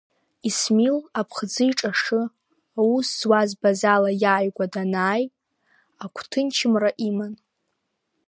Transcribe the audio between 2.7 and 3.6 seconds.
аус зуаз